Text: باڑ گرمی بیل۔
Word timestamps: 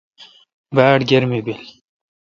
باڑ 0.75 0.99
گرمی 1.09 1.39
بیل۔ 1.45 1.61